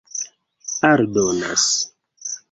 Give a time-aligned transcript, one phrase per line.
[0.91, 1.67] aldonas